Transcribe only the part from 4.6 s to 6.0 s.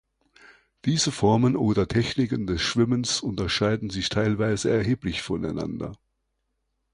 erheblich voneinander.